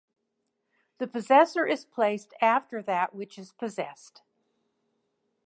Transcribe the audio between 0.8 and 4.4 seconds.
The possessor is placed after that which is possessed.